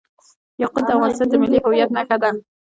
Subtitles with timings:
[0.61, 2.29] یاقوت د افغانستان د ملي هویت نښه ده.